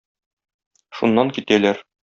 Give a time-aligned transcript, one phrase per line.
[1.01, 1.89] Шуннан китәләр.